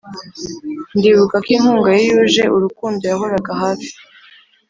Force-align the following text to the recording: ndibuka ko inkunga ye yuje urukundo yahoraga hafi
ndibuka 0.97 1.35
ko 1.43 1.49
inkunga 1.55 1.89
ye 1.97 2.01
yuje 2.09 2.43
urukundo 2.55 3.03
yahoraga 3.11 3.51
hafi 3.61 3.91